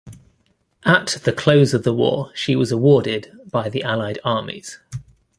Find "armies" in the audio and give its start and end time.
4.23-4.79